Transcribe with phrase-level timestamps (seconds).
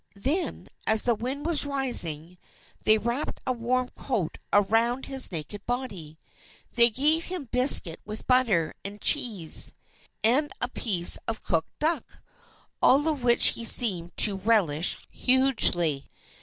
[0.17, 2.39] Then, as the wind was rising,
[2.85, 6.17] they wrapped a warm coat around his naked body.
[6.73, 9.73] They gave him biscuit with butter, and cheese,
[10.23, 12.23] and a piece of cooked duck;
[12.81, 16.09] all of which he seemed to relish hugely.